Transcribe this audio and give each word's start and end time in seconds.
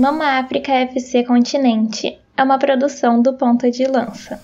Mama 0.00 0.38
África 0.38 0.72
FC 0.72 1.24
Continente 1.24 2.18
é 2.34 2.42
uma 2.42 2.58
produção 2.58 3.20
do 3.20 3.34
Ponta 3.34 3.70
de 3.70 3.84
Lança. 3.84 4.42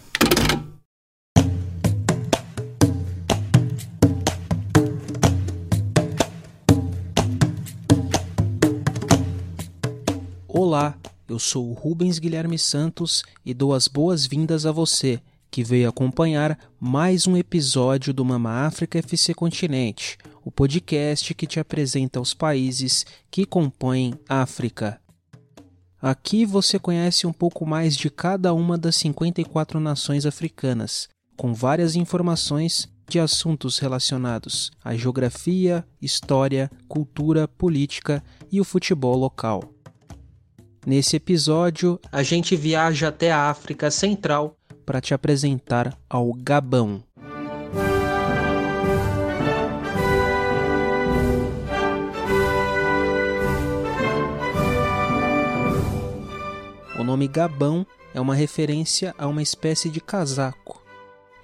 Olá, 10.46 10.94
eu 11.26 11.38
sou 11.38 11.70
o 11.70 11.72
Rubens 11.72 12.18
Guilherme 12.18 12.58
Santos 12.58 13.24
e 13.42 13.54
dou 13.54 13.72
as 13.72 13.88
boas-vindas 13.88 14.66
a 14.66 14.72
você 14.72 15.22
que 15.50 15.64
veio 15.64 15.88
acompanhar 15.88 16.58
mais 16.78 17.26
um 17.26 17.34
episódio 17.34 18.12
do 18.12 18.22
Mama 18.26 18.66
África 18.66 18.98
FC 18.98 19.32
Continente, 19.32 20.18
o 20.44 20.50
podcast 20.50 21.32
que 21.32 21.46
te 21.46 21.58
apresenta 21.58 22.20
os 22.20 22.34
países 22.34 23.06
que 23.30 23.46
compõem 23.46 24.12
África. 24.28 25.00
Aqui 26.08 26.46
você 26.46 26.78
conhece 26.78 27.26
um 27.26 27.32
pouco 27.32 27.66
mais 27.66 27.96
de 27.96 28.08
cada 28.08 28.54
uma 28.54 28.78
das 28.78 28.94
54 28.94 29.80
nações 29.80 30.24
africanas, 30.24 31.08
com 31.36 31.52
várias 31.52 31.96
informações 31.96 32.88
de 33.08 33.18
assuntos 33.18 33.80
relacionados 33.80 34.70
à 34.84 34.94
geografia, 34.94 35.84
história, 36.00 36.70
cultura, 36.86 37.48
política 37.48 38.22
e 38.52 38.60
o 38.60 38.64
futebol 38.64 39.16
local. 39.16 39.64
Nesse 40.86 41.16
episódio, 41.16 41.98
a 42.12 42.22
gente 42.22 42.54
viaja 42.54 43.08
até 43.08 43.32
a 43.32 43.50
África 43.50 43.90
Central 43.90 44.56
para 44.84 45.00
te 45.00 45.12
apresentar 45.12 45.98
ao 46.08 46.32
Gabão. 46.34 47.02
Nome 57.16 57.28
Gabão 57.28 57.86
é 58.12 58.20
uma 58.20 58.34
referência 58.34 59.14
a 59.16 59.26
uma 59.26 59.40
espécie 59.40 59.88
de 59.88 60.02
casaco. 60.02 60.82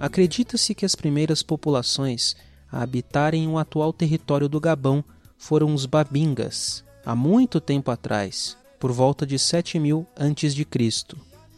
Acredita-se 0.00 0.74
que 0.74 0.84
as 0.84 0.96
primeiras 0.96 1.44
populações 1.44 2.34
a 2.70 2.82
habitarem 2.82 3.48
o 3.48 3.58
atual 3.58 3.92
território 3.92 4.48
do 4.48 4.60
Gabão 4.60 5.04
foram 5.38 5.74
os 5.74 5.86
Babingas, 5.86 6.84
há 7.04 7.14
muito 7.14 7.60
tempo 7.60 7.90
atrás, 7.90 8.56
por 8.78 8.92
volta 8.92 9.26
de 9.26 9.38
7000 9.38 10.06
a.C. 10.16 10.66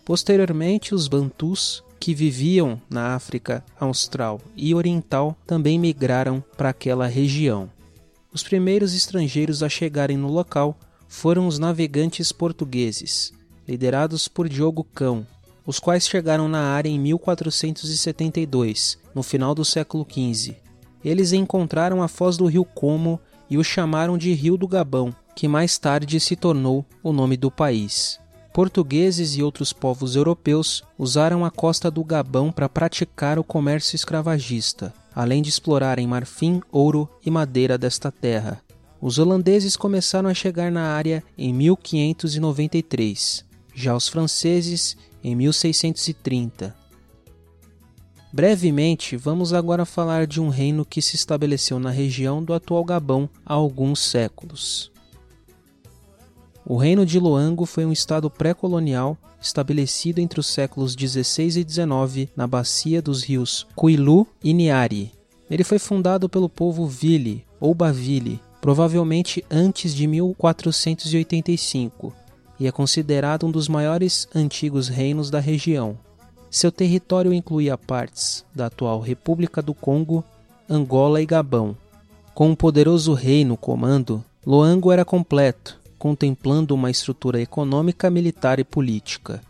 Posteriormente, 0.04 0.94
os 0.94 1.08
Bantus, 1.08 1.82
que 2.00 2.14
viviam 2.14 2.80
na 2.88 3.14
África 3.14 3.64
Austral 3.78 4.40
e 4.56 4.74
Oriental, 4.74 5.36
também 5.46 5.78
migraram 5.78 6.42
para 6.56 6.70
aquela 6.70 7.06
região. 7.06 7.70
Os 8.32 8.42
primeiros 8.42 8.94
estrangeiros 8.94 9.62
a 9.62 9.68
chegarem 9.68 10.16
no 10.16 10.28
local 10.28 10.78
foram 11.08 11.46
os 11.46 11.58
navegantes 11.58 12.30
portugueses, 12.30 13.32
liderados 13.66 14.28
por 14.28 14.48
Diogo 14.48 14.84
Cão, 14.84 15.26
os 15.66 15.78
quais 15.78 16.08
chegaram 16.08 16.48
na 16.48 16.72
área 16.72 16.88
em 16.88 16.98
1472, 16.98 18.98
no 19.14 19.22
final 19.22 19.54
do 19.54 19.64
século 19.64 20.06
XV. 20.08 20.56
Eles 21.08 21.32
encontraram 21.32 22.02
a 22.02 22.08
foz 22.08 22.36
do 22.36 22.44
rio 22.44 22.66
Como 22.66 23.18
e 23.48 23.56
o 23.56 23.64
chamaram 23.64 24.18
de 24.18 24.34
Rio 24.34 24.58
do 24.58 24.68
Gabão, 24.68 25.10
que 25.34 25.48
mais 25.48 25.78
tarde 25.78 26.20
se 26.20 26.36
tornou 26.36 26.84
o 27.02 27.14
nome 27.14 27.34
do 27.34 27.50
país. 27.50 28.20
Portugueses 28.52 29.34
e 29.34 29.42
outros 29.42 29.72
povos 29.72 30.16
europeus 30.16 30.82
usaram 30.98 31.46
a 31.46 31.50
costa 31.50 31.90
do 31.90 32.04
Gabão 32.04 32.52
para 32.52 32.68
praticar 32.68 33.38
o 33.38 33.44
comércio 33.44 33.96
escravagista, 33.96 34.92
além 35.14 35.40
de 35.40 35.48
explorarem 35.48 36.06
marfim, 36.06 36.60
ouro 36.70 37.08
e 37.24 37.30
madeira 37.30 37.78
desta 37.78 38.12
terra. 38.12 38.60
Os 39.00 39.18
holandeses 39.18 39.78
começaram 39.78 40.28
a 40.28 40.34
chegar 40.34 40.70
na 40.70 40.88
área 40.92 41.24
em 41.38 41.54
1593. 41.54 43.46
Já 43.74 43.96
os 43.96 44.08
franceses 44.08 44.94
em 45.24 45.34
1630. 45.34 46.76
Brevemente, 48.38 49.16
vamos 49.16 49.52
agora 49.52 49.84
falar 49.84 50.24
de 50.24 50.40
um 50.40 50.48
reino 50.48 50.84
que 50.84 51.02
se 51.02 51.16
estabeleceu 51.16 51.80
na 51.80 51.90
região 51.90 52.40
do 52.40 52.54
atual 52.54 52.84
Gabão 52.84 53.28
há 53.44 53.54
alguns 53.54 53.98
séculos. 53.98 54.92
O 56.64 56.76
reino 56.76 57.04
de 57.04 57.18
Loango 57.18 57.66
foi 57.66 57.84
um 57.84 57.90
estado 57.90 58.30
pré-colonial 58.30 59.18
estabelecido 59.42 60.20
entre 60.20 60.38
os 60.38 60.46
séculos 60.46 60.94
16 60.94 61.56
e 61.56 61.64
19 61.64 62.30
na 62.36 62.46
bacia 62.46 63.02
dos 63.02 63.24
rios 63.24 63.66
Cuilu 63.74 64.24
e 64.40 64.54
Niari. 64.54 65.10
Ele 65.50 65.64
foi 65.64 65.80
fundado 65.80 66.28
pelo 66.28 66.48
povo 66.48 66.86
Vili 66.86 67.44
ou 67.58 67.74
Bavili, 67.74 68.40
provavelmente 68.60 69.44
antes 69.50 69.92
de 69.92 70.06
1485, 70.06 72.14
e 72.60 72.68
é 72.68 72.70
considerado 72.70 73.48
um 73.48 73.50
dos 73.50 73.66
maiores 73.66 74.28
antigos 74.32 74.86
reinos 74.86 75.28
da 75.28 75.40
região. 75.40 75.98
Seu 76.50 76.72
território 76.72 77.32
incluía 77.32 77.76
partes 77.76 78.44
da 78.54 78.66
atual 78.66 79.00
República 79.00 79.60
do 79.60 79.74
Congo, 79.74 80.24
Angola 80.68 81.20
e 81.20 81.26
Gabão. 81.26 81.76
Com 82.34 82.50
um 82.50 82.54
poderoso 82.54 83.12
rei 83.12 83.44
no 83.44 83.56
comando, 83.56 84.24
Loango 84.46 84.90
era 84.90 85.04
completo, 85.04 85.78
contemplando 85.98 86.74
uma 86.74 86.90
estrutura 86.90 87.40
econômica, 87.40 88.08
militar 88.10 88.58
e 88.58 88.64
política. 88.64 89.42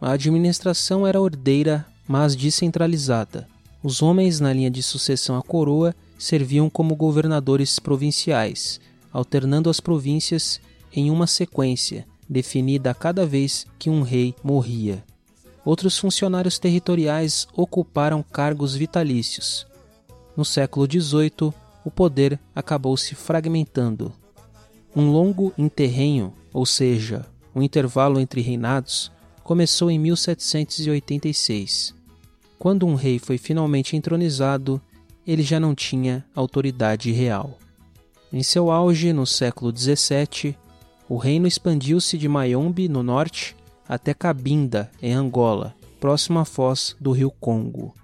A 0.00 0.12
administração 0.12 1.06
era 1.06 1.20
ordeira, 1.20 1.86
mas 2.08 2.34
descentralizada. 2.34 3.46
Os 3.82 4.02
homens 4.02 4.40
na 4.40 4.52
linha 4.52 4.70
de 4.70 4.82
sucessão 4.82 5.36
à 5.36 5.42
coroa 5.42 5.94
serviam 6.18 6.68
como 6.68 6.96
governadores 6.96 7.78
provinciais, 7.78 8.80
alternando 9.12 9.70
as 9.70 9.78
províncias 9.78 10.60
em 10.92 11.10
uma 11.10 11.26
sequência, 11.26 12.04
definida 12.28 12.90
a 12.90 12.94
cada 12.94 13.24
vez 13.24 13.66
que 13.78 13.90
um 13.90 14.02
rei 14.02 14.34
morria. 14.42 15.04
Outros 15.64 15.96
funcionários 15.96 16.58
territoriais 16.58 17.46
ocuparam 17.54 18.22
cargos 18.22 18.74
vitalícios. 18.74 19.66
No 20.36 20.44
século 20.44 20.86
XVIII, 20.90 21.52
o 21.84 21.90
poder 21.90 22.38
acabou 22.54 22.96
se 22.96 23.14
fragmentando. 23.14 24.12
Um 24.94 25.10
longo 25.10 25.52
interrenho, 25.56 26.32
ou 26.52 26.66
seja, 26.66 27.24
um 27.54 27.62
intervalo 27.62 28.18
entre 28.18 28.40
reinados, 28.40 29.12
começou 29.44 29.90
em 29.90 29.98
1786. 29.98 31.94
Quando 32.58 32.86
um 32.86 32.94
rei 32.94 33.18
foi 33.18 33.38
finalmente 33.38 33.96
entronizado, 33.96 34.80
ele 35.26 35.42
já 35.42 35.60
não 35.60 35.74
tinha 35.74 36.24
autoridade 36.34 37.12
real. 37.12 37.58
Em 38.32 38.42
seu 38.42 38.70
auge, 38.70 39.12
no 39.12 39.26
século 39.26 39.76
XVII, 39.76 40.56
o 41.08 41.16
reino 41.16 41.46
expandiu-se 41.46 42.16
de 42.16 42.28
Mayombe, 42.28 42.88
no 42.88 43.02
norte, 43.02 43.54
até 43.88 44.14
Cabinda, 44.14 44.90
em 45.02 45.12
Angola, 45.12 45.74
próximo 46.00 46.38
à 46.38 46.44
foz 46.44 46.96
do 47.00 47.12
rio 47.12 47.30
Congo. 47.30 47.94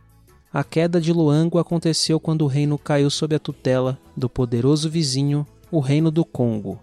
A 0.52 0.64
queda 0.64 1.00
de 1.00 1.12
Luango 1.12 1.58
aconteceu 1.58 2.18
quando 2.18 2.42
o 2.42 2.46
reino 2.46 2.78
caiu 2.78 3.10
sob 3.10 3.34
a 3.34 3.38
tutela 3.38 3.98
do 4.16 4.28
poderoso 4.28 4.88
vizinho, 4.88 5.46
o 5.70 5.80
Reino 5.80 6.10
do 6.10 6.24
Congo. 6.24 6.80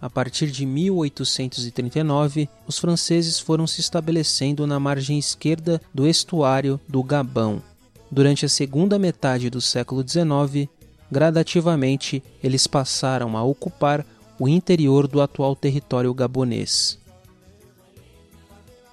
A 0.00 0.08
partir 0.08 0.50
de 0.50 0.64
1839, 0.64 2.48
os 2.66 2.78
franceses 2.78 3.38
foram 3.38 3.66
se 3.66 3.80
estabelecendo 3.80 4.66
na 4.66 4.78
margem 4.78 5.18
esquerda 5.18 5.80
do 5.92 6.06
estuário 6.06 6.80
do 6.88 7.02
Gabão. 7.02 7.60
Durante 8.10 8.46
a 8.46 8.48
segunda 8.48 8.98
metade 8.98 9.50
do 9.50 9.60
século 9.60 10.02
XIX, 10.06 10.68
gradativamente 11.10 12.22
eles 12.42 12.66
passaram 12.66 13.36
a 13.36 13.42
ocupar 13.42 14.06
o 14.38 14.48
interior 14.48 15.06
do 15.06 15.20
atual 15.20 15.54
território 15.56 16.14
gabonês. 16.14 16.97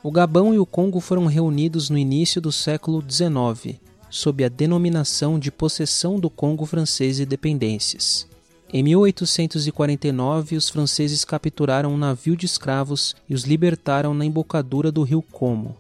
O 0.06 0.12
Gabão 0.12 0.54
e 0.54 0.60
o 0.60 0.68
Congo 0.68 1.00
foram 1.00 1.26
reunidos 1.26 1.90
no 1.90 1.98
início 1.98 2.40
do 2.40 2.52
século 2.52 3.04
XIX, 3.10 3.80
sob 4.08 4.44
a 4.44 4.50
denominação 4.50 5.40
de 5.40 5.52
Possessão 5.52 6.20
do 6.20 6.30
Congo 6.30 6.64
Francês 6.64 7.20
e 7.20 7.26
Dependências. 7.26 8.28
Em 8.72 8.84
1849, 8.84 10.58
os 10.58 10.70
franceses 10.70 11.26
capturaram 11.26 11.92
um 11.92 11.98
navio 11.98 12.38
de 12.38 12.46
escravos 12.46 13.16
e 13.28 13.34
os 13.34 13.46
libertaram 13.46 14.14
na 14.14 14.24
embocadura 14.24 14.92
do 14.92 15.02
rio 15.02 15.24
Como. 15.24 15.76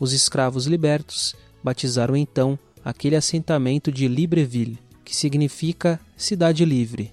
Os 0.00 0.12
escravos 0.12 0.66
libertos 0.66 1.36
batizaram 1.62 2.16
então 2.16 2.58
aquele 2.84 3.14
assentamento 3.14 3.92
de 3.92 4.08
Libreville, 4.08 4.80
que 5.04 5.14
significa 5.14 6.00
cidade 6.16 6.64
livre. 6.64 7.12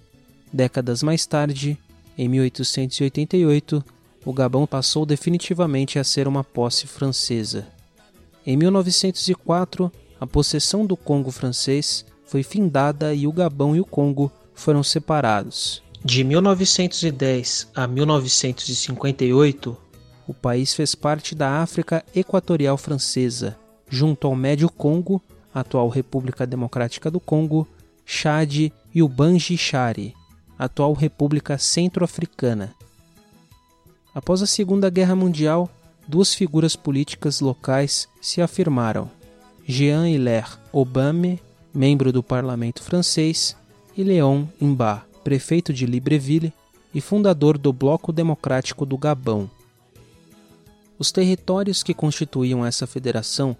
Décadas 0.51 1.03
mais 1.03 1.27
tarde, 1.27 1.77
em 2.17 2.27
1888, 2.27 3.85
o 4.25 4.33
Gabão 4.33 4.65
passou 4.65 5.05
definitivamente 5.05 5.99
a 5.99 6.03
ser 6.03 6.27
uma 6.27 6.43
posse 6.43 6.87
francesa. 6.87 7.67
Em 8.45 8.57
1904, 8.57 9.91
a 10.19 10.25
possessão 10.25 10.85
do 10.85 10.97
Congo 10.97 11.29
francês 11.29 12.03
foi 12.25 12.41
findada 12.41 13.13
e 13.13 13.27
o 13.27 13.31
Gabão 13.31 13.75
e 13.75 13.79
o 13.79 13.85
Congo 13.85 14.31
foram 14.55 14.81
separados. 14.81 15.83
De 16.03 16.23
1910 16.23 17.69
a 17.75 17.87
1958, 17.87 19.77
o 20.27 20.33
país 20.33 20.73
fez 20.73 20.95
parte 20.95 21.35
da 21.35 21.61
África 21.61 22.03
Equatorial 22.15 22.77
Francesa, 22.77 23.57
junto 23.87 24.25
ao 24.25 24.35
Médio 24.35 24.69
Congo, 24.69 25.21
atual 25.53 25.87
República 25.89 26.47
Democrática 26.47 27.11
do 27.11 27.19
Congo, 27.19 27.67
Chad 28.05 28.71
e 28.93 29.03
o 29.03 29.07
Banji-Chari, 29.07 30.13
atual 30.57 30.93
República 30.93 31.57
Centro-Africana. 31.57 32.73
Após 34.15 34.41
a 34.41 34.45
Segunda 34.45 34.89
Guerra 34.89 35.13
Mundial, 35.13 35.69
duas 36.07 36.33
figuras 36.33 36.73
políticas 36.73 37.41
locais 37.41 38.07
se 38.21 38.41
afirmaram: 38.41 39.11
Jean-Hilaire 39.67 40.57
Obame, 40.71 41.41
membro 41.73 42.13
do 42.13 42.23
parlamento 42.23 42.81
francês, 42.81 43.57
e 43.95 44.05
Léon 44.05 44.47
Mba, 44.61 45.05
prefeito 45.21 45.73
de 45.73 45.85
Libreville 45.85 46.53
e 46.93 47.01
fundador 47.01 47.57
do 47.57 47.73
Bloco 47.73 48.13
Democrático 48.13 48.85
do 48.85 48.97
Gabão. 48.97 49.51
Os 50.97 51.11
territórios 51.11 51.83
que 51.83 51.93
constituíam 51.93 52.65
essa 52.65 52.87
federação 52.87 53.53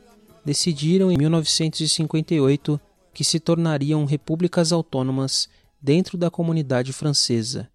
decidiram 0.46 1.12
em 1.12 1.18
1958 1.18 2.80
que 3.14 3.26
se 3.26 3.42
tornariam 3.42 4.06
repúblicas 4.06 4.72
autônomas 4.72 5.50
dentro 5.82 6.18
da 6.18 6.32
comunidade 6.32 6.94
francesa. 6.94 7.68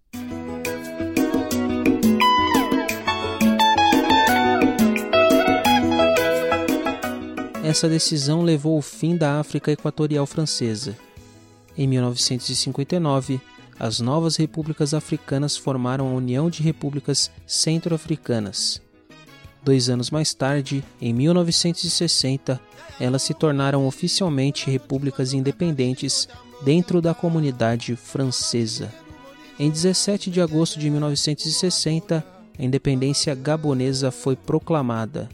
Essa 7.71 7.87
decisão 7.87 8.41
levou 8.41 8.75
ao 8.75 8.81
fim 8.81 9.15
da 9.15 9.39
África 9.39 9.71
Equatorial 9.71 10.25
Francesa 10.25 10.93
em 11.77 11.87
1959, 11.87 13.39
as 13.79 14.01
novas 14.01 14.35
repúblicas 14.35 14.93
africanas 14.93 15.55
formaram 15.55 16.09
a 16.09 16.11
União 16.11 16.49
de 16.49 16.61
Repúblicas 16.61 17.31
Centro-Africanas. 17.47 18.81
Dois 19.63 19.87
anos 19.87 20.11
mais 20.11 20.33
tarde, 20.33 20.83
em 21.01 21.13
1960, 21.13 22.59
elas 22.99 23.21
se 23.21 23.33
tornaram 23.33 23.87
oficialmente 23.87 24.69
repúblicas 24.69 25.31
independentes 25.31 26.27
dentro 26.61 27.01
da 27.01 27.13
comunidade 27.13 27.95
francesa. 27.95 28.93
Em 29.57 29.71
17 29.71 30.29
de 30.29 30.41
agosto 30.41 30.77
de 30.77 30.89
1960, 30.89 32.21
a 32.59 32.61
independência 32.61 33.33
gabonesa 33.33 34.11
foi 34.11 34.35
proclamada. 34.35 35.29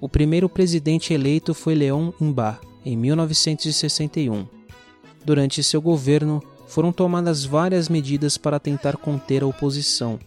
O 0.00 0.08
primeiro 0.08 0.48
presidente 0.48 1.12
eleito 1.12 1.52
foi 1.52 1.74
Léon 1.74 2.12
Mba, 2.20 2.60
em 2.84 2.96
1961. 2.96 4.46
Durante 5.24 5.62
seu 5.62 5.82
governo, 5.82 6.40
foram 6.68 6.92
tomadas 6.92 7.44
várias 7.44 7.88
medidas 7.88 8.38
para 8.38 8.60
tentar 8.60 8.96
conter 8.96 9.42
a 9.42 9.46
oposição, 9.46 10.18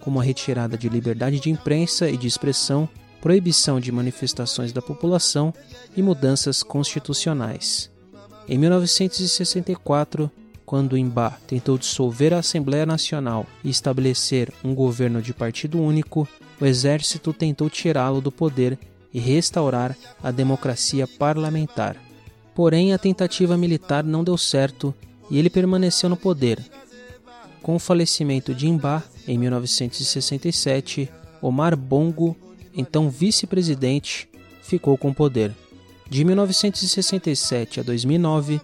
como 0.00 0.18
a 0.18 0.22
retirada 0.22 0.78
de 0.78 0.88
liberdade 0.88 1.40
de 1.40 1.50
imprensa 1.50 2.08
e 2.08 2.16
de 2.16 2.26
expressão, 2.26 2.88
proibição 3.20 3.78
de 3.78 3.92
manifestações 3.92 4.72
da 4.72 4.80
população 4.80 5.52
e 5.94 6.02
mudanças 6.02 6.62
constitucionais. 6.62 7.90
Em 8.48 8.56
1964, 8.56 10.30
quando 10.64 10.96
Imba 10.96 11.36
tentou 11.46 11.76
dissolver 11.76 12.32
a 12.32 12.38
Assembleia 12.38 12.86
Nacional 12.86 13.44
e 13.62 13.68
estabelecer 13.68 14.50
um 14.64 14.74
governo 14.74 15.20
de 15.20 15.34
partido 15.34 15.78
único, 15.78 16.26
o 16.58 16.64
exército 16.64 17.32
tentou 17.32 17.68
tirá-lo 17.68 18.20
do 18.22 18.32
poder 18.32 18.78
e 19.12 19.18
restaurar 19.18 19.96
a 20.22 20.30
democracia 20.30 21.06
parlamentar. 21.06 21.96
Porém, 22.54 22.92
a 22.92 22.98
tentativa 22.98 23.56
militar 23.56 24.04
não 24.04 24.24
deu 24.24 24.36
certo 24.36 24.94
e 25.30 25.38
ele 25.38 25.50
permaneceu 25.50 26.08
no 26.08 26.16
poder. 26.16 26.58
Com 27.62 27.76
o 27.76 27.78
falecimento 27.78 28.54
de 28.54 28.66
Imba 28.68 29.02
em 29.26 29.38
1967, 29.38 31.08
Omar 31.40 31.76
Bongo, 31.76 32.36
então 32.74 33.10
vice-presidente, 33.10 34.28
ficou 34.62 34.96
com 34.96 35.10
o 35.10 35.14
poder. 35.14 35.54
De 36.08 36.24
1967 36.24 37.80
a 37.80 37.82
2009, 37.82 38.60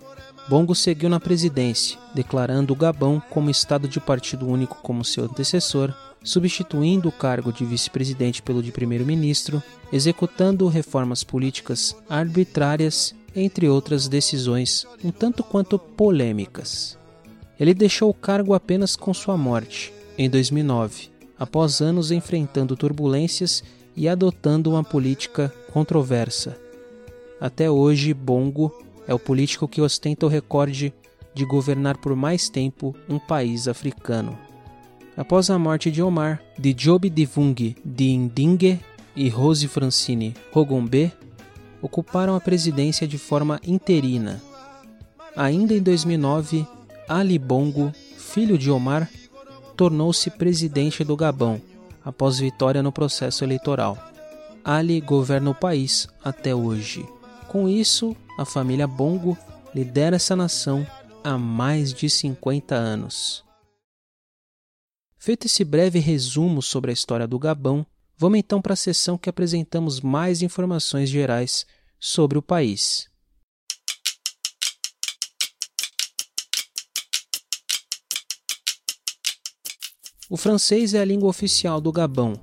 Bongo 0.48 0.74
seguiu 0.74 1.08
na 1.08 1.20
presidência, 1.20 1.98
declarando 2.14 2.72
o 2.72 2.76
Gabão 2.76 3.22
como 3.30 3.50
Estado 3.50 3.88
de 3.88 4.00
Partido 4.00 4.46
Único 4.46 4.78
como 4.82 5.04
seu 5.04 5.24
antecessor, 5.24 5.94
substituindo 6.24 7.08
o 7.08 7.12
cargo 7.12 7.52
de 7.52 7.64
vice-presidente 7.64 8.42
pelo 8.42 8.62
de 8.62 8.72
primeiro-ministro, 8.72 9.62
executando 9.92 10.66
reformas 10.66 11.22
políticas 11.22 11.94
arbitrárias 12.08 13.14
entre 13.36 13.68
outras 13.68 14.08
decisões 14.08 14.86
um 15.04 15.10
tanto 15.10 15.44
quanto 15.44 15.78
polêmicas. 15.78 16.98
Ele 17.60 17.74
deixou 17.74 18.10
o 18.10 18.14
cargo 18.14 18.54
apenas 18.54 18.96
com 18.96 19.12
sua 19.12 19.36
morte, 19.36 19.92
em 20.16 20.28
2009, 20.28 21.10
após 21.38 21.80
anos 21.80 22.10
enfrentando 22.10 22.76
turbulências 22.76 23.62
e 23.94 24.08
adotando 24.08 24.70
uma 24.70 24.82
política 24.82 25.52
controversa. 25.72 26.58
Até 27.40 27.70
hoje, 27.70 28.14
Bongo 28.14 28.72
é 29.06 29.14
o 29.14 29.18
político 29.18 29.68
que 29.68 29.80
ostenta 29.80 30.26
o 30.26 30.28
recorde 30.28 30.92
de 31.34 31.44
governar 31.44 31.98
por 31.98 32.16
mais 32.16 32.48
tempo 32.48 32.94
um 33.08 33.18
país 33.18 33.68
africano. 33.68 34.43
Após 35.16 35.48
a 35.48 35.58
morte 35.58 35.90
de 35.90 36.02
Omar, 36.02 36.42
de 36.58 36.74
Job 36.74 37.08
Divung 37.08 37.54
de 37.84 38.16
Ndingue 38.16 38.80
e 39.14 39.28
Rose 39.28 39.68
Francine 39.68 40.34
Rogombe, 40.52 41.12
ocuparam 41.80 42.34
a 42.34 42.40
presidência 42.40 43.06
de 43.06 43.16
forma 43.16 43.60
interina. 43.64 44.42
Ainda 45.36 45.74
em 45.74 45.82
2009, 45.82 46.66
Ali 47.08 47.38
Bongo, 47.38 47.92
filho 48.16 48.58
de 48.58 48.70
Omar, 48.70 49.08
tornou-se 49.76 50.30
presidente 50.30 51.04
do 51.04 51.16
Gabão 51.16 51.60
após 52.04 52.38
vitória 52.38 52.82
no 52.82 52.90
processo 52.90 53.44
eleitoral. 53.44 53.96
Ali 54.64 55.00
governa 55.00 55.50
o 55.50 55.54
país 55.54 56.08
até 56.24 56.54
hoje. 56.54 57.06
Com 57.48 57.68
isso, 57.68 58.16
a 58.38 58.44
família 58.44 58.86
Bongo 58.86 59.36
lidera 59.74 60.16
essa 60.16 60.34
nação 60.34 60.86
há 61.22 61.38
mais 61.38 61.92
de 61.92 62.08
50 62.10 62.74
anos. 62.74 63.44
Feito 65.24 65.46
esse 65.46 65.64
breve 65.64 66.00
resumo 66.00 66.60
sobre 66.60 66.90
a 66.90 66.92
história 66.92 67.26
do 67.26 67.38
Gabão, 67.38 67.86
Vamos 68.18 68.38
então 68.38 68.60
para 68.60 68.74
a 68.74 68.76
sessão 68.76 69.16
que 69.16 69.30
apresentamos 69.30 70.02
mais 70.02 70.42
informações 70.42 71.08
gerais 71.08 71.64
sobre 71.98 72.36
o 72.36 72.42
país. 72.42 73.08
O 80.28 80.36
francês 80.36 80.92
é 80.92 81.00
a 81.00 81.04
língua 81.06 81.30
oficial 81.30 81.80
do 81.80 81.90
Gabão, 81.90 82.34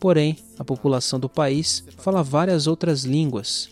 porém, 0.00 0.38
a 0.58 0.64
população 0.64 1.20
do 1.20 1.28
país 1.28 1.84
fala 1.98 2.22
várias 2.22 2.66
outras 2.66 3.04
línguas, 3.04 3.68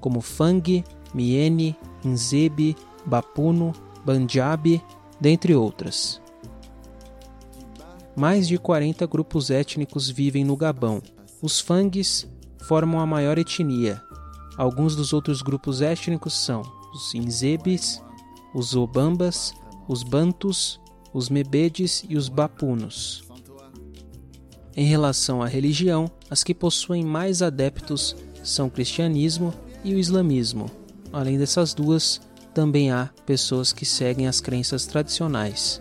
como 0.00 0.22
Fang, 0.22 0.82
Miene, 1.12 1.76
Nzebe, 2.02 2.74
Bapuno, 3.04 3.74
Banjabi, 4.06 4.82
dentre 5.20 5.54
outras. 5.54 6.19
Mais 8.16 8.48
de 8.48 8.58
40 8.58 9.06
grupos 9.06 9.50
étnicos 9.50 10.10
vivem 10.10 10.44
no 10.44 10.56
Gabão. 10.56 11.02
Os 11.40 11.60
Fangs 11.60 12.28
formam 12.62 13.00
a 13.00 13.06
maior 13.06 13.38
etnia. 13.38 14.02
Alguns 14.56 14.94
dos 14.94 15.12
outros 15.12 15.42
grupos 15.42 15.80
étnicos 15.80 16.34
são 16.34 16.62
os 16.92 17.14
Inzebes, 17.14 18.02
os 18.54 18.74
Obambas, 18.74 19.54
os 19.88 20.02
Bantus, 20.02 20.80
os 21.12 21.28
Mebedes 21.28 22.04
e 22.08 22.16
os 22.16 22.28
Bapunos. 22.28 23.24
Em 24.76 24.86
relação 24.86 25.42
à 25.42 25.46
religião, 25.46 26.10
as 26.28 26.44
que 26.44 26.54
possuem 26.54 27.04
mais 27.04 27.42
adeptos 27.42 28.16
são 28.42 28.68
o 28.68 28.70
cristianismo 28.70 29.52
e 29.84 29.94
o 29.94 29.98
islamismo. 29.98 30.70
Além 31.12 31.38
dessas 31.38 31.74
duas, 31.74 32.20
também 32.54 32.90
há 32.90 33.10
pessoas 33.26 33.72
que 33.72 33.84
seguem 33.84 34.26
as 34.26 34.40
crenças 34.40 34.86
tradicionais. 34.86 35.80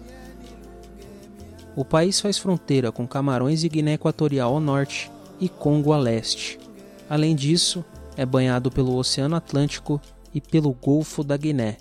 O 1.75 1.85
país 1.85 2.19
faz 2.19 2.37
fronteira 2.37 2.91
com 2.91 3.07
Camarões 3.07 3.63
e 3.63 3.69
Guiné 3.69 3.93
Equatorial 3.93 4.53
ao 4.53 4.59
norte 4.59 5.11
e 5.39 5.47
Congo 5.47 5.93
a 5.93 5.97
leste. 5.97 6.59
Além 7.09 7.35
disso, 7.35 7.83
é 8.17 8.25
banhado 8.25 8.69
pelo 8.69 8.95
Oceano 8.95 9.35
Atlântico 9.35 10.01
e 10.33 10.41
pelo 10.41 10.73
Golfo 10.73 11.23
da 11.23 11.37
Guiné. 11.37 11.77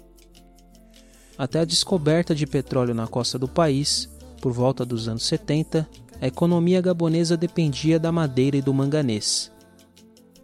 Até 1.36 1.60
a 1.60 1.64
descoberta 1.64 2.34
de 2.34 2.46
petróleo 2.46 2.94
na 2.94 3.06
costa 3.06 3.38
do 3.38 3.48
país, 3.48 4.08
por 4.40 4.52
volta 4.52 4.84
dos 4.84 5.08
anos 5.08 5.24
70, 5.24 5.88
a 6.20 6.26
economia 6.26 6.80
gabonesa 6.80 7.36
dependia 7.36 7.98
da 7.98 8.10
madeira 8.10 8.56
e 8.56 8.62
do 8.62 8.74
manganês. 8.74 9.50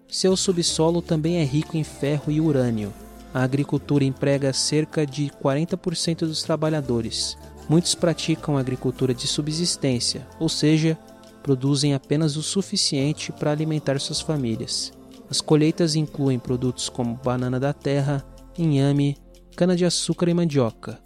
Seu 0.09 0.37
subsolo 0.37 1.03
também 1.03 1.39
é 1.39 1.45
rico 1.45 1.77
em 1.77 1.83
ferro 1.83 2.31
e 2.31 2.41
urânio. 2.41 2.93
A 3.33 3.43
agricultura 3.43 4.05
emprega 4.05 4.53
cerca 4.53 5.05
de 5.05 5.29
40% 5.43 6.21
dos 6.21 6.45
trabalhadores. 6.45 7.37
Muitos 7.69 7.95
praticam 7.95 8.59
agricultura 8.59 9.15
de 9.15 9.27
subsistência, 9.27 10.27
ou 10.39 10.49
seja, 10.49 10.99
produzem 11.43 11.95
apenas 11.95 12.37
o 12.37 12.43
suficiente 12.43 13.33
para 13.33 13.51
alimentar 13.51 13.99
suas 14.01 14.21
famílias. 14.21 14.93
As 15.31 15.41
colheitas 15.41 15.95
incluem 15.95 16.39
produtos 16.39 16.89
como 16.89 17.15
banana 17.17 17.59
da 17.59 17.73
terra, 17.73 18.25
inhame, 18.57 19.17
cana-de-açúcar 19.57 20.29
e 20.29 20.35
mandioca. 20.35 20.99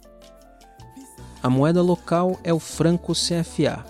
A 1.41 1.49
moeda 1.49 1.81
local 1.81 2.37
é 2.43 2.53
o 2.53 2.59
franco 2.59 3.13
CFA. 3.13 3.85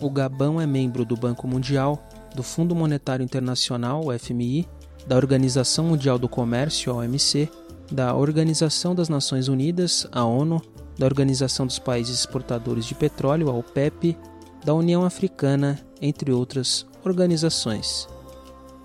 O 0.00 0.08
Gabão 0.08 0.58
é 0.58 0.66
membro 0.66 1.04
do 1.04 1.14
Banco 1.16 1.46
Mundial, 1.46 2.02
do 2.34 2.42
Fundo 2.42 2.74
Monetário 2.74 3.22
Internacional, 3.22 4.04
FMI, 4.18 4.66
da 5.06 5.16
Organização 5.16 5.84
Mundial 5.84 6.18
do 6.18 6.28
Comércio, 6.28 6.94
OMC, 6.94 7.50
da 7.90 8.14
Organização 8.14 8.94
das 8.94 9.08
Nações 9.08 9.48
Unidas, 9.48 10.06
a 10.12 10.24
ONU, 10.24 10.62
da 10.98 11.06
Organização 11.06 11.66
dos 11.66 11.78
Países 11.78 12.20
Exportadores 12.20 12.84
de 12.84 12.94
Petróleo, 12.94 13.48
a 13.48 13.52
OPEP, 13.52 14.16
da 14.64 14.74
União 14.74 15.04
Africana, 15.04 15.80
entre 16.00 16.30
outras 16.30 16.86
organizações. 17.04 18.08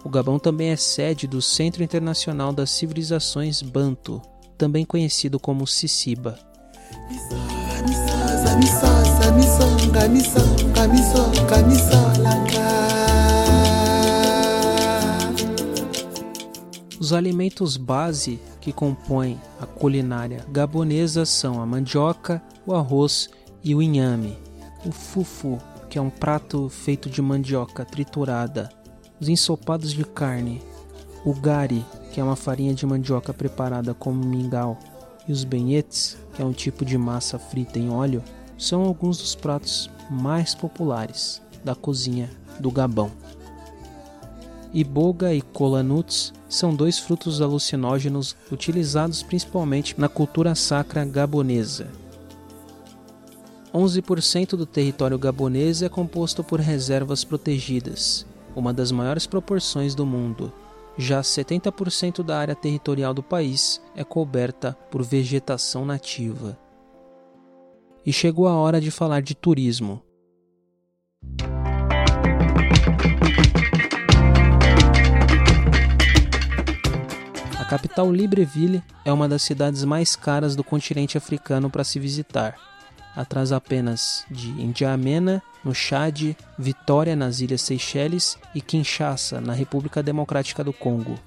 O 0.03 0.09
Gabão 0.09 0.39
também 0.39 0.69
é 0.69 0.75
sede 0.75 1.27
do 1.27 1.41
Centro 1.41 1.83
Internacional 1.83 2.53
das 2.53 2.69
Civilizações 2.71 3.61
Banto, 3.61 4.21
também 4.57 4.85
conhecido 4.85 5.39
como 5.39 5.67
CICIBA. 5.67 6.39
Os 16.99 17.13
alimentos 17.13 17.77
base 17.77 18.39
que 18.65 18.73
compõem 18.73 19.39
a 19.61 19.67
culinária 19.67 20.43
gabonesa 20.49 21.23
são 21.23 21.61
a 21.61 21.65
mandioca, 21.67 22.41
o 22.65 22.73
arroz 22.73 23.29
e 23.63 23.75
o 23.75 23.81
inhame. 23.81 24.39
O 24.83 24.91
fufu, 24.91 25.59
que 25.87 25.99
é 25.99 26.01
um 26.01 26.09
prato 26.09 26.67
feito 26.67 27.07
de 27.07 27.21
mandioca 27.21 27.85
triturada, 27.85 28.71
os 29.21 29.29
ensopados 29.29 29.93
de 29.93 30.03
carne, 30.03 30.63
o 31.23 31.31
gari, 31.31 31.85
que 32.11 32.19
é 32.19 32.23
uma 32.23 32.35
farinha 32.35 32.73
de 32.73 32.87
mandioca 32.87 33.31
preparada 33.31 33.93
como 33.93 34.25
mingau, 34.25 34.79
e 35.27 35.31
os 35.31 35.43
benhetes, 35.43 36.17
que 36.33 36.41
é 36.41 36.45
um 36.45 36.51
tipo 36.51 36.83
de 36.83 36.97
massa 36.97 37.37
frita 37.37 37.77
em 37.77 37.91
óleo, 37.91 38.23
são 38.57 38.81
alguns 38.81 39.19
dos 39.19 39.35
pratos 39.35 39.91
mais 40.09 40.55
populares 40.55 41.39
da 41.63 41.75
cozinha 41.75 42.31
do 42.59 42.71
Gabão. 42.71 43.11
Iboga 44.75 45.33
e 45.33 45.41
cola 45.41 45.81
nuts 45.81 46.33
são 46.49 46.75
dois 46.75 46.99
frutos 46.99 47.41
alucinógenos 47.41 48.35
utilizados 48.51 49.23
principalmente 49.23 49.97
na 49.97 50.09
cultura 50.09 50.53
sacra 50.53 51.05
gabonesa. 51.05 51.87
11% 53.73 54.57
do 54.57 54.65
território 54.65 55.17
gabonês 55.17 55.81
é 55.81 55.87
composto 55.87 56.43
por 56.43 56.59
reservas 56.59 57.23
protegidas, 57.23 58.25
uma 58.53 58.73
das 58.73 58.91
maiores 58.91 59.25
proporções 59.25 59.95
do 59.95 60.05
mundo. 60.05 60.51
Já 60.97 61.21
70% 61.21 62.21
da 62.21 62.37
área 62.37 62.53
territorial 62.53 63.13
do 63.13 63.23
país 63.23 63.81
é 63.95 64.03
coberta 64.03 64.73
por 64.91 65.01
vegetação 65.03 65.85
nativa. 65.85 66.59
E 68.05 68.11
chegou 68.11 68.45
a 68.45 68.53
hora 68.53 68.81
de 68.81 68.91
falar 68.91 69.21
de 69.21 69.35
turismo. 69.35 70.01
A 77.65 77.67
capital 77.67 78.11
Libreville 78.11 78.83
é 79.03 79.11
uma 79.11 79.27
das 79.27 79.41
cidades 79.41 79.83
mais 79.83 80.15
caras 80.15 80.55
do 80.55 80.63
continente 80.63 81.17
africano 81.17 81.67
para 81.67 81.83
se 81.83 81.99
visitar 81.99 82.55
atrás 83.15 83.51
apenas 83.51 84.23
de 84.29 84.51
N'Djamena, 84.51 85.41
no 85.63 85.73
Chad, 85.73 86.35
Vitória, 86.59 87.15
nas 87.15 87.39
Ilhas 87.39 87.63
Seychelles 87.63 88.37
e 88.53 88.61
Kinshasa, 88.61 89.41
na 89.41 89.51
República 89.51 90.03
Democrática 90.03 90.63
do 90.63 90.71
Congo. 90.71 91.17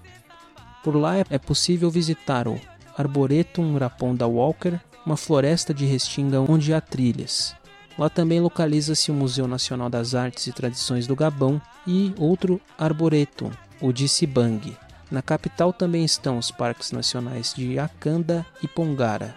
Por 0.85 0.95
lá 0.95 1.17
é 1.29 1.39
possível 1.39 1.91
visitar 1.91 2.47
o 2.47 2.61
Arboretum 2.97 3.77
Raponda 3.77 4.29
Walker, 4.29 4.79
uma 5.05 5.17
floresta 5.17 5.75
de 5.75 5.87
restinga 5.87 6.41
onde 6.41 6.73
há 6.73 6.81
trilhas. 6.81 7.53
Lá 7.99 8.09
também 8.09 8.41
localiza-se 8.41 9.11
o 9.11 9.15
Museu 9.15 9.49
Nacional 9.49 9.91
das 9.91 10.15
Artes 10.15 10.47
e 10.47 10.53
Tradições 10.53 11.05
do 11.05 11.17
Gabão 11.17 11.61
e 11.85 12.15
outro 12.17 12.61
arboretum, 12.79 13.51
o 13.81 13.93
de 13.93 14.09
Sibang. 14.09 14.77
Na 15.11 15.23
capital 15.23 15.73
também 15.73 16.05
estão 16.05 16.39
os 16.39 16.51
parques 16.51 16.93
nacionais 16.93 17.55
de 17.55 17.79
Akanda 17.79 18.45
e 18.63 18.69
Pongara. 18.69 19.35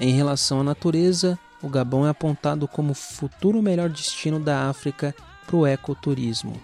Em 0.00 0.12
relação 0.12 0.60
à 0.60 0.64
natureza, 0.64 1.38
o 1.62 1.68
Gabão 1.68 2.04
é 2.04 2.10
apontado 2.10 2.66
como 2.66 2.94
futuro 2.94 3.62
melhor 3.62 3.88
destino 3.88 4.40
da 4.40 4.68
África 4.68 5.14
para 5.46 5.56
o 5.56 5.66
ecoturismo. 5.66 6.60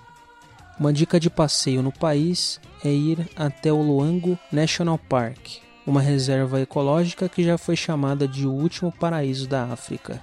Uma 0.78 0.92
dica 0.92 1.20
de 1.20 1.30
passeio 1.30 1.82
no 1.82 1.92
país 1.92 2.60
é 2.84 2.90
ir 2.90 3.28
até 3.36 3.72
o 3.72 3.80
Luango 3.80 4.38
National 4.50 4.98
Park, 4.98 5.58
uma 5.86 6.00
reserva 6.00 6.60
ecológica 6.60 7.28
que 7.28 7.44
já 7.44 7.56
foi 7.56 7.76
chamada 7.76 8.26
de 8.26 8.46
o 8.46 8.52
último 8.52 8.90
paraíso 8.90 9.46
da 9.46 9.64
África. 9.64 10.20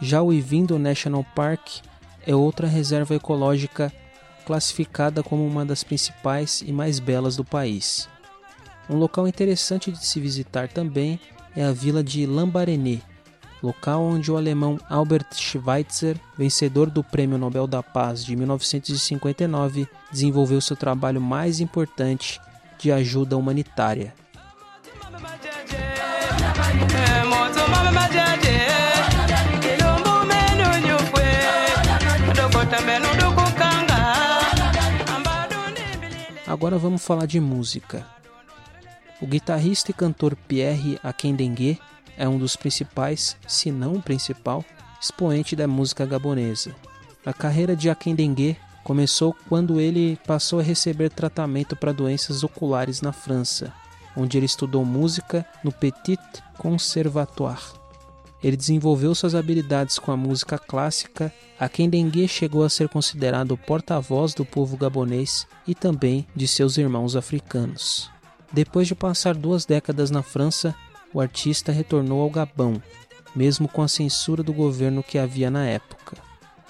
Já 0.00 0.20
o 0.20 0.32
Ivindo 0.32 0.78
National 0.78 1.24
Park 1.34 1.80
é 2.26 2.34
outra 2.34 2.66
reserva 2.66 3.14
ecológica 3.14 3.92
classificada 4.48 5.22
como 5.22 5.46
uma 5.46 5.62
das 5.62 5.84
principais 5.84 6.62
e 6.66 6.72
mais 6.72 6.98
belas 6.98 7.36
do 7.36 7.44
país. 7.44 8.08
Um 8.88 8.96
local 8.96 9.28
interessante 9.28 9.92
de 9.92 10.02
se 10.06 10.18
visitar 10.18 10.68
também 10.68 11.20
é 11.54 11.62
a 11.62 11.70
vila 11.70 12.02
de 12.02 12.24
Lambaréné, 12.24 13.02
local 13.62 14.02
onde 14.02 14.32
o 14.32 14.38
alemão 14.38 14.80
Albert 14.88 15.34
Schweitzer, 15.34 16.18
vencedor 16.38 16.88
do 16.88 17.04
Prêmio 17.04 17.36
Nobel 17.36 17.66
da 17.66 17.82
Paz 17.82 18.24
de 18.24 18.34
1959, 18.34 19.86
desenvolveu 20.10 20.62
seu 20.62 20.76
trabalho 20.76 21.20
mais 21.20 21.60
importante 21.60 22.40
de 22.78 22.90
ajuda 22.90 23.36
humanitária. 23.36 24.14
Agora 36.58 36.76
vamos 36.76 37.04
falar 37.04 37.24
de 37.24 37.38
música. 37.38 38.04
O 39.22 39.26
guitarrista 39.28 39.92
e 39.92 39.94
cantor 39.94 40.34
Pierre 40.34 40.98
Akendengue 41.04 41.80
é 42.16 42.28
um 42.28 42.36
dos 42.36 42.56
principais, 42.56 43.36
se 43.46 43.70
não 43.70 43.92
o 43.92 44.02
principal, 44.02 44.64
expoente 45.00 45.54
da 45.54 45.68
música 45.68 46.04
gabonesa. 46.04 46.74
A 47.24 47.32
carreira 47.32 47.76
de 47.76 47.88
Akendengue 47.88 48.56
começou 48.82 49.36
quando 49.48 49.78
ele 49.78 50.18
passou 50.26 50.58
a 50.58 50.62
receber 50.64 51.10
tratamento 51.10 51.76
para 51.76 51.92
doenças 51.92 52.42
oculares 52.42 53.02
na 53.02 53.12
França, 53.12 53.72
onde 54.16 54.36
ele 54.36 54.46
estudou 54.46 54.84
música 54.84 55.46
no 55.62 55.70
Petit 55.70 56.18
Conservatoire. 56.56 57.62
Ele 58.42 58.56
desenvolveu 58.56 59.14
suas 59.14 59.34
habilidades 59.34 59.98
com 59.98 60.12
a 60.12 60.16
música 60.16 60.58
clássica. 60.58 61.32
Akendengue 61.58 62.28
chegou 62.28 62.62
a 62.62 62.68
ser 62.68 62.88
considerado 62.88 63.52
o 63.52 63.58
porta-voz 63.58 64.32
do 64.32 64.44
povo 64.44 64.76
gabonês 64.76 65.46
e 65.66 65.74
também 65.74 66.26
de 66.36 66.46
seus 66.46 66.78
irmãos 66.78 67.16
africanos. 67.16 68.10
Depois 68.52 68.86
de 68.86 68.94
passar 68.94 69.34
duas 69.34 69.66
décadas 69.66 70.10
na 70.10 70.22
França, 70.22 70.74
o 71.12 71.20
artista 71.20 71.72
retornou 71.72 72.22
ao 72.22 72.30
Gabão, 72.30 72.80
mesmo 73.34 73.68
com 73.68 73.82
a 73.82 73.88
censura 73.88 74.42
do 74.42 74.52
governo 74.52 75.02
que 75.02 75.18
havia 75.18 75.50
na 75.50 75.66
época. 75.66 76.16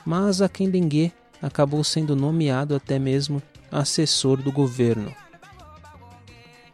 Mas 0.07 0.41
Akendengue 0.41 1.13
acabou 1.41 1.85
sendo 1.85 2.17
nomeado 2.17 2.75
até 2.75 2.99
mesmo 2.99 3.43
assessor 3.71 4.43
do 4.43 4.51
governo. 4.51 5.15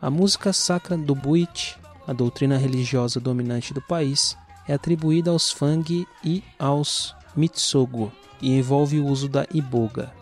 A 0.01 0.09
música 0.09 0.53
sacra 0.53 0.97
do 0.97 1.15
Buit, 1.15 1.77
a 2.07 2.13
doutrina 2.13 2.57
religiosa 2.57 3.19
dominante 3.19 3.75
do 3.75 3.83
país, 3.83 4.37
é 4.67 4.75
atribuída 4.75 5.31
aos 5.31 5.51
Fang 5.51 6.07
e 6.23 6.43
aos 6.59 7.15
Mitsogo, 7.37 8.13
e 8.41 8.57
envolve 8.57 8.99
o 8.99 9.07
uso 9.07 9.29
da 9.29 9.47
iboga. 9.53 10.13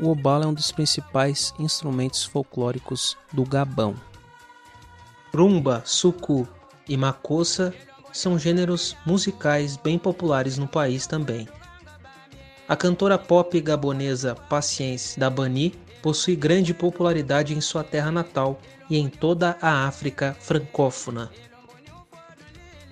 O 0.00 0.10
obala 0.10 0.44
é 0.44 0.48
um 0.48 0.54
dos 0.54 0.70
principais 0.70 1.52
instrumentos 1.58 2.24
folclóricos 2.24 3.16
do 3.32 3.44
Gabão. 3.44 3.94
Rumba, 5.34 5.82
suku 5.84 6.46
e 6.88 6.96
makossa 6.96 7.74
são 8.12 8.38
gêneros 8.38 8.96
musicais 9.04 9.76
bem 9.76 9.98
populares 9.98 10.56
no 10.56 10.68
país 10.68 11.06
também. 11.06 11.48
A 12.68 12.76
cantora 12.76 13.18
pop 13.18 13.60
gabonesa 13.60 14.34
Patience 14.34 15.18
Dabani 15.18 15.74
possui 16.02 16.36
grande 16.36 16.72
popularidade 16.72 17.54
em 17.54 17.60
sua 17.60 17.82
terra 17.82 18.10
natal 18.10 18.60
e 18.88 18.98
em 18.98 19.08
toda 19.08 19.56
a 19.60 19.86
África 19.86 20.36
francófona. 20.38 21.30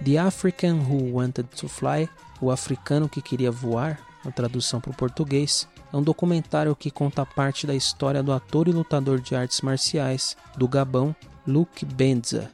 The 0.05 0.19
African 0.19 0.81
Who 0.81 1.13
Wanted 1.13 1.49
to 1.57 1.69
Fly, 1.69 2.09
O 2.41 2.51
Africano 2.51 3.09
que 3.09 3.23
Queria 3.23 3.51
Voar, 3.51 3.99
na 4.25 4.31
tradução 4.31 4.81
para 4.81 4.91
o 4.91 4.97
português, 4.97 5.69
é 5.93 5.97
um 5.97 6.03
documentário 6.03 6.75
que 6.77 6.91
conta 6.91 7.25
parte 7.25 7.67
da 7.67 7.75
história 7.75 8.23
do 8.23 8.33
ator 8.33 8.69
e 8.69 8.73
lutador 8.73 9.21
de 9.21 9.35
artes 9.35 9.61
marciais 9.61 10.37
do 10.57 10.69
Gabão, 10.69 11.15
Luke 11.47 11.85
Benza. 11.85 12.51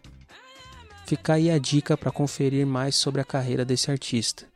Fica 1.06 1.34
aí 1.34 1.50
a 1.50 1.58
dica 1.58 1.96
para 1.96 2.12
conferir 2.12 2.66
mais 2.66 2.94
sobre 2.94 3.20
a 3.20 3.24
carreira 3.24 3.64
desse 3.64 3.90
artista. 3.90 4.46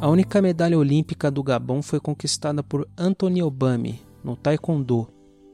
A 0.00 0.08
única 0.08 0.40
medalha 0.40 0.78
olímpica 0.78 1.30
do 1.30 1.42
Gabão 1.42 1.82
foi 1.82 2.00
conquistada 2.00 2.62
por 2.62 2.88
Anthony 2.96 3.42
Obame 3.42 4.00
no 4.24 4.34
Taekwondo, 4.34 5.08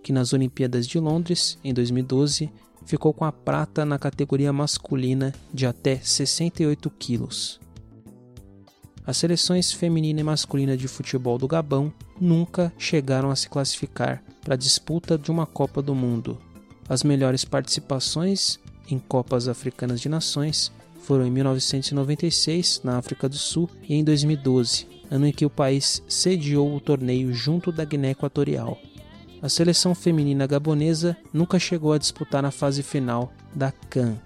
que 0.06 0.12
nas 0.12 0.32
Olimpíadas 0.32 0.86
de 0.86 1.00
Londres, 1.00 1.58
em 1.64 1.74
2012, 1.74 2.48
ficou 2.84 3.12
com 3.12 3.24
a 3.24 3.32
prata 3.32 3.84
na 3.84 3.98
categoria 3.98 4.52
masculina 4.52 5.34
de 5.52 5.66
até 5.66 5.96
68 5.96 6.88
quilos. 6.90 7.58
As 9.04 9.16
seleções 9.16 9.72
feminina 9.72 10.20
e 10.20 10.22
masculina 10.22 10.76
de 10.76 10.86
futebol 10.86 11.38
do 11.38 11.48
Gabão 11.48 11.92
nunca 12.20 12.72
chegaram 12.78 13.32
a 13.32 13.34
se 13.34 13.48
classificar 13.48 14.22
para 14.44 14.54
a 14.54 14.56
disputa 14.56 15.18
de 15.18 15.28
uma 15.28 15.44
Copa 15.44 15.82
do 15.82 15.92
Mundo. 15.92 16.38
As 16.88 17.02
melhores 17.02 17.44
participações 17.44 18.60
em 18.88 19.00
Copas 19.00 19.48
Africanas 19.48 20.00
de 20.00 20.08
Nações 20.08 20.70
foram 21.00 21.26
em 21.26 21.32
1996, 21.32 22.82
na 22.84 22.96
África 22.96 23.28
do 23.28 23.36
Sul, 23.36 23.68
e 23.88 23.96
em 23.96 24.04
2012, 24.04 24.86
ano 25.10 25.26
em 25.26 25.32
que 25.32 25.44
o 25.44 25.50
país 25.50 26.00
sediou 26.08 26.76
o 26.76 26.80
torneio 26.80 27.34
junto 27.34 27.72
da 27.72 27.84
Guiné 27.84 28.12
Equatorial. 28.12 28.78
A 29.42 29.48
seleção 29.48 29.94
feminina 29.94 30.46
gabonesa 30.46 31.16
nunca 31.32 31.58
chegou 31.58 31.92
a 31.92 31.98
disputar 31.98 32.44
a 32.44 32.50
fase 32.50 32.82
final 32.82 33.32
da 33.54 33.70
CAN. 33.70 34.16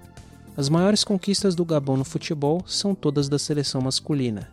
As 0.56 0.68
maiores 0.68 1.02
conquistas 1.02 1.54
do 1.54 1.64
Gabão 1.64 1.96
no 1.96 2.04
futebol 2.04 2.62
são 2.66 2.94
todas 2.94 3.28
da 3.28 3.38
seleção 3.38 3.80
masculina. 3.80 4.48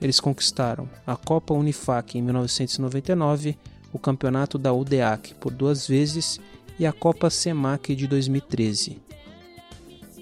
Eles 0.00 0.18
conquistaram 0.18 0.88
a 1.06 1.14
Copa 1.14 1.54
Unifac 1.54 2.18
em 2.18 2.22
1999, 2.22 3.56
o 3.92 3.98
Campeonato 3.98 4.58
da 4.58 4.72
UDEAC 4.72 5.34
por 5.34 5.52
duas 5.52 5.86
vezes 5.86 6.40
e 6.78 6.86
a 6.86 6.92
Copa 6.92 7.30
CEMAC 7.30 7.94
de 7.94 8.06
2013. 8.06 8.98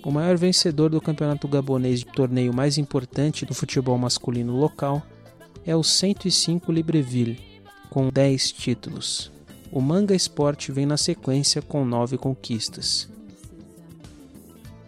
O 0.05 0.11
maior 0.11 0.37
vencedor 0.37 0.91
do 0.91 1.01
campeonato 1.01 1.47
gabonês 1.49 2.01
de 2.01 2.07
torneio 2.07 2.53
mais 2.53 2.79
importante 2.79 3.45
do 3.45 3.55
futebol 3.55 3.97
masculino 3.99 4.57
local 4.57 5.03
é 5.67 5.75
o 5.75 5.83
105 5.83 6.71
Libreville, 6.73 7.41
com 7.91 8.09
10 8.09 8.53
títulos. 8.53 9.38
O 9.71 9.81
Manga 9.81 10.15
Sport 10.15 10.71
vem 10.71 10.87
na 10.87 10.97
sequência 10.97 11.61
com 11.61 11.85
9 11.85 12.17
conquistas. 12.17 13.09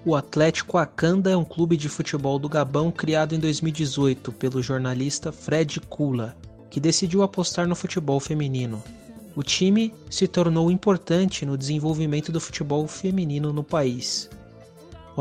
O 0.05 0.17
Atlético 0.17 0.79
Acanda 0.79 1.31
é 1.31 1.37
um 1.37 1.45
clube 1.45 1.77
de 1.77 1.89
futebol 1.89 2.39
do 2.39 2.49
Gabão 2.49 2.91
criado 2.91 3.35
em 3.35 3.39
2018 3.39 4.33
pelo 4.33 4.63
jornalista 4.63 5.31
Fred 5.31 5.81
Kula, 5.81 6.37
que 6.71 6.81
decidiu 6.81 7.23
apostar 7.23 7.69
no 7.69 7.77
futebol 7.77 8.19
feminino. 8.19 8.83
O 9.37 9.43
time 9.43 9.93
se 10.09 10.27
tornou 10.27 10.71
importante 10.71 11.45
no 11.45 11.59
desenvolvimento 11.59 12.33
do 12.33 12.41
futebol 12.41 12.87
feminino 12.89 13.53
no 13.53 13.63
país 13.63 14.31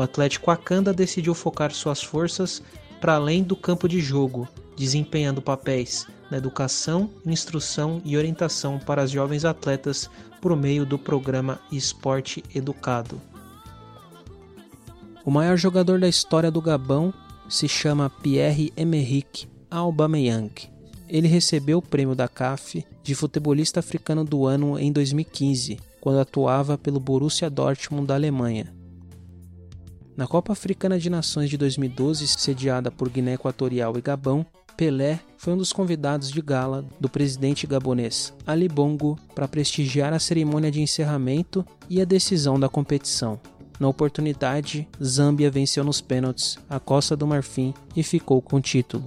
o 0.00 0.02
Atlético 0.02 0.50
Acanda 0.50 0.94
decidiu 0.94 1.34
focar 1.34 1.72
suas 1.72 2.02
forças 2.02 2.62
para 3.00 3.14
além 3.14 3.42
do 3.42 3.54
campo 3.54 3.86
de 3.86 4.00
jogo, 4.00 4.48
desempenhando 4.76 5.42
papéis 5.42 6.06
na 6.30 6.38
educação, 6.38 7.10
instrução 7.26 8.00
e 8.04 8.16
orientação 8.16 8.78
para 8.78 9.02
as 9.02 9.10
jovens 9.10 9.44
atletas 9.44 10.08
por 10.40 10.56
meio 10.56 10.86
do 10.86 10.98
programa 10.98 11.60
Esporte 11.70 12.42
Educado. 12.54 13.20
O 15.24 15.30
maior 15.30 15.56
jogador 15.56 16.00
da 16.00 16.08
história 16.08 16.50
do 16.50 16.62
Gabão 16.62 17.12
se 17.48 17.68
chama 17.68 18.08
Pierre-Emerick 18.08 19.46
Aubameyang. 19.70 20.52
Ele 21.08 21.28
recebeu 21.28 21.78
o 21.78 21.82
prêmio 21.82 22.14
da 22.14 22.28
CAF 22.28 22.86
de 23.02 23.14
futebolista 23.14 23.80
africano 23.80 24.24
do 24.24 24.46
ano 24.46 24.78
em 24.78 24.92
2015, 24.92 25.78
quando 26.00 26.20
atuava 26.20 26.78
pelo 26.78 27.00
Borussia 27.00 27.50
Dortmund 27.50 28.06
da 28.06 28.14
Alemanha. 28.14 28.72
Na 30.16 30.26
Copa 30.26 30.52
Africana 30.52 30.98
de 30.98 31.10
Nações 31.10 31.50
de 31.50 31.56
2012, 31.56 32.28
sediada 32.28 32.90
por 32.90 33.08
Guiné 33.08 33.34
Equatorial 33.34 33.96
e 33.96 34.00
Gabão, 34.00 34.46
Pelé 34.80 35.20
foi 35.36 35.52
um 35.52 35.58
dos 35.58 35.74
convidados 35.74 36.30
de 36.30 36.40
gala 36.40 36.86
do 36.98 37.06
presidente 37.06 37.66
gabonês 37.66 38.32
Ali 38.46 38.66
Bongo 38.66 39.18
para 39.34 39.46
prestigiar 39.46 40.14
a 40.14 40.18
cerimônia 40.18 40.70
de 40.70 40.80
encerramento 40.80 41.62
e 41.86 42.00
a 42.00 42.04
decisão 42.06 42.58
da 42.58 42.66
competição. 42.66 43.38
Na 43.78 43.88
oportunidade, 43.88 44.88
Zâmbia 45.04 45.50
venceu 45.50 45.84
nos 45.84 46.00
pênaltis 46.00 46.56
a 46.66 46.80
Costa 46.80 47.14
do 47.14 47.26
Marfim 47.26 47.74
e 47.94 48.02
ficou 48.02 48.40
com 48.40 48.56
o 48.56 48.60
título. 48.62 49.06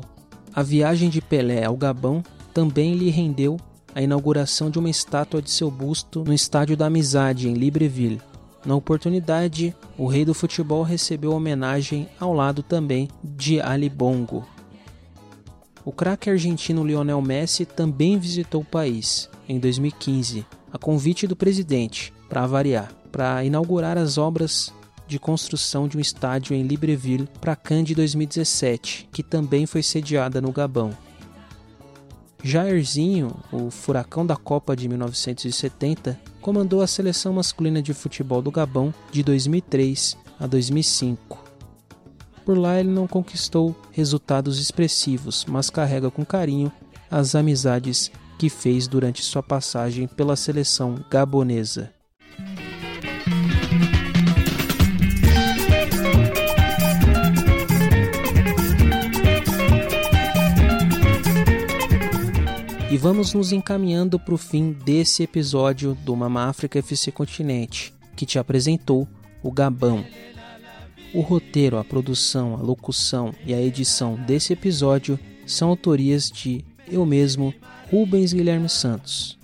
A 0.53 0.61
viagem 0.61 1.09
de 1.09 1.19
Pelé 1.19 1.63
ao 1.63 1.75
Gabão 1.75 2.21
também 2.53 2.93
lhe 2.93 3.09
rendeu 3.09 3.57
a 3.95 4.01
inauguração 4.03 4.69
de 4.69 4.77
uma 4.77 4.91
estátua 4.91 5.41
de 5.41 5.49
seu 5.49 5.71
busto 5.71 6.23
no 6.23 6.35
Estádio 6.35 6.77
da 6.77 6.85
Amizade, 6.85 7.49
em 7.49 7.55
Libreville, 7.55 8.21
na 8.65 8.75
oportunidade, 8.75 9.75
o 9.97 10.07
rei 10.07 10.23
do 10.23 10.33
futebol 10.33 10.83
recebeu 10.83 11.33
homenagem 11.33 12.07
ao 12.17 12.33
lado 12.33 12.63
também 12.63 13.09
de 13.21 13.59
Ali 13.59 13.89
Bongo. 13.89 14.47
O 15.85 15.91
craque 15.91 16.29
argentino 16.29 16.85
Lionel 16.85 17.21
Messi 17.21 17.65
também 17.65 18.17
visitou 18.17 18.61
o 18.61 18.65
país 18.65 19.29
em 19.49 19.59
2015, 19.59 20.45
a 20.71 20.77
convite 20.77 21.27
do 21.27 21.35
presidente, 21.35 22.13
para 22.29 22.47
variar, 22.47 22.91
para 23.11 23.43
inaugurar 23.43 23.97
as 23.97 24.17
obras 24.17 24.73
de 25.05 25.19
construção 25.19 25.87
de 25.87 25.97
um 25.97 25.99
estádio 25.99 26.55
em 26.55 26.63
Libreville 26.63 27.27
para 27.41 27.51
a 27.51 27.55
CAN 27.55 27.83
de 27.83 27.93
2017, 27.93 29.09
que 29.11 29.21
também 29.21 29.65
foi 29.65 29.83
sediada 29.83 30.39
no 30.39 30.53
Gabão. 30.53 30.91
Jairzinho, 32.41 33.35
o 33.51 33.69
furacão 33.69 34.25
da 34.25 34.35
Copa 34.35 34.75
de 34.75 34.87
1970, 34.87 36.19
comandou 36.41 36.81
a 36.81 36.87
seleção 36.87 37.33
masculina 37.33 37.81
de 37.81 37.93
futebol 37.93 38.41
do 38.41 38.51
Gabão 38.51 38.93
de 39.11 39.21
2003 39.21 40.17
a 40.39 40.47
2005. 40.47 41.42
Por 42.45 42.57
lá 42.57 42.79
ele 42.79 42.89
não 42.89 43.07
conquistou 43.07 43.75
resultados 43.91 44.59
expressivos, 44.59 45.45
mas 45.47 45.69
carrega 45.69 46.11
com 46.11 46.25
carinho 46.25 46.71
as 47.09 47.35
amizades 47.35 48.11
que 48.37 48.49
fez 48.49 48.87
durante 48.87 49.21
sua 49.21 49.41
passagem 49.41 50.07
pela 50.07 50.35
seleção 50.35 51.03
gabonesa. 51.09 51.91
E 62.91 62.97
vamos 62.97 63.33
nos 63.33 63.51
encaminhando 63.51 64.19
para 64.19 64.35
o 64.35 64.37
fim 64.37 64.71
desse 64.71 65.23
episódio 65.23 65.95
do 66.03 66.15
Mama 66.15 66.45
África 66.45 66.77
FC 66.77 67.11
Continente, 67.11 67.91
que 68.15 68.25
te 68.25 68.37
apresentou 68.37 69.07
o 69.41 69.51
Gabão. 69.51 70.05
O 71.13 71.21
roteiro, 71.21 71.77
a 71.77 71.83
produção, 71.83 72.55
a 72.55 72.57
locução 72.57 73.35
e 73.45 73.53
a 73.53 73.61
edição 73.61 74.15
desse 74.15 74.51
episódio 74.51 75.19
são 75.45 75.69
autorias 75.69 76.31
de 76.31 76.65
eu 76.91 77.05
mesmo, 77.05 77.53
Rubens 77.91 78.33
Guilherme 78.33 78.67
Santos. 78.67 79.37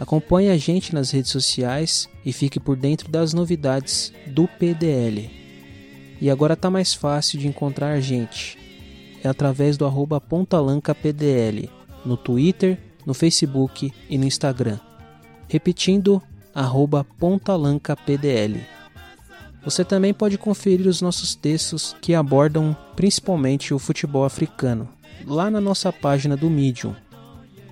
Acompanhe 0.00 0.50
a 0.50 0.56
gente 0.56 0.92
nas 0.92 1.12
redes 1.12 1.30
sociais 1.30 2.08
e 2.26 2.32
fique 2.32 2.58
por 2.58 2.76
dentro 2.76 3.08
das 3.08 3.32
novidades 3.32 4.12
do 4.26 4.48
PDL. 4.48 5.30
E 6.20 6.28
agora 6.28 6.56
tá 6.56 6.68
mais 6.68 6.92
fácil 6.94 7.38
de 7.38 7.46
encontrar 7.46 7.92
a 7.92 8.00
gente. 8.00 8.58
É 9.22 9.28
através 9.28 9.76
do 9.76 9.86
arroba 9.86 10.20
pontalancapdl 10.20 11.68
no 12.04 12.16
Twitter, 12.16 12.76
no 13.06 13.14
Facebook 13.14 13.92
e 14.10 14.18
no 14.18 14.24
Instagram. 14.24 14.78
Repetindo, 15.48 16.20
arroba 16.52 17.04
pontalancapdl. 17.04 18.77
Você 19.64 19.84
também 19.84 20.14
pode 20.14 20.38
conferir 20.38 20.86
os 20.86 21.02
nossos 21.02 21.34
textos 21.34 21.94
que 22.00 22.14
abordam 22.14 22.76
principalmente 22.94 23.74
o 23.74 23.78
futebol 23.78 24.24
africano, 24.24 24.88
lá 25.26 25.50
na 25.50 25.60
nossa 25.60 25.92
página 25.92 26.36
do 26.36 26.48
Medium. 26.48 26.94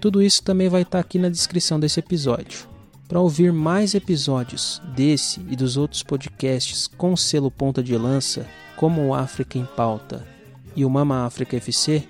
Tudo 0.01 0.23
isso 0.23 0.43
também 0.43 0.69
vai 0.69 0.83
estar 0.83 0.99
aqui 0.99 1.19
na 1.19 1.29
descrição 1.29 1.81
desse 1.81 2.01
episódio. 2.01 2.69
Para 3.09 3.21
ouvir 3.21 3.53
mais 3.53 3.95
episódios 3.95 4.83
desse 4.95 5.41
e 5.49 5.55
dos 5.55 5.77
outros 5.77 6.03
podcasts 6.03 6.89
com 6.89 7.17
selo 7.17 7.51
ponta 7.51 7.83
de 7.83 7.97
lança, 7.97 8.47
como 8.77 9.07
o 9.07 9.15
África 9.15 9.59
em 9.59 9.65
Pauta 9.65 10.27
e 10.75 10.85
o 10.85 10.91
Mama 10.91 11.25
África 11.25 11.57
FC, 11.57 12.03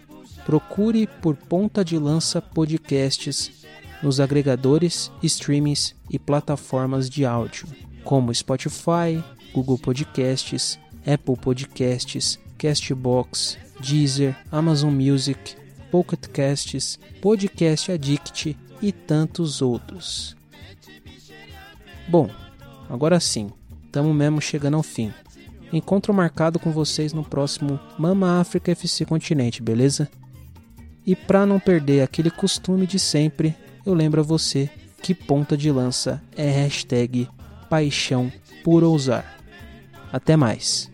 procure 0.44 1.06
por 1.06 1.36
Ponta 1.36 1.84
de 1.84 1.98
Lança 1.98 2.40
Podcasts 2.40 3.50
nos 4.02 4.20
agregadores, 4.20 5.10
streamings 5.22 5.94
e 6.10 6.18
plataformas 6.18 7.10
de 7.10 7.24
áudio, 7.24 7.66
como 8.04 8.34
Spotify, 8.34 9.22
Google 9.56 9.78
Podcasts, 9.78 10.78
Apple 11.00 11.34
Podcasts, 11.34 12.38
Castbox, 12.58 13.56
Deezer, 13.80 14.36
Amazon 14.52 14.92
Music, 14.92 15.56
Pocket 15.90 16.26
Casts, 16.28 16.98
Podcast 17.22 17.90
Addict 17.90 18.54
e 18.82 18.92
tantos 18.92 19.62
outros. 19.62 20.36
Bom, 22.06 22.28
agora 22.90 23.18
sim, 23.18 23.50
estamos 23.86 24.14
mesmo 24.14 24.42
chegando 24.42 24.76
ao 24.76 24.82
fim. 24.82 25.10
Encontro 25.72 26.12
marcado 26.12 26.58
com 26.58 26.70
vocês 26.70 27.14
no 27.14 27.24
próximo 27.24 27.80
Mama 27.98 28.38
África 28.38 28.72
FC 28.72 29.06
Continente, 29.06 29.62
beleza? 29.62 30.06
E 31.06 31.16
para 31.16 31.46
não 31.46 31.58
perder 31.58 32.02
aquele 32.02 32.30
costume 32.30 32.86
de 32.86 32.98
sempre, 32.98 33.56
eu 33.86 33.94
lembro 33.94 34.20
a 34.20 34.24
você 34.24 34.68
que 35.02 35.14
ponta 35.14 35.56
de 35.56 35.72
lança 35.72 36.22
é 36.36 36.50
hashtag 36.50 37.26
paixão 37.70 38.30
por 38.62 38.84
ousar. 38.84 39.35
Até 40.12 40.36
mais. 40.36 40.90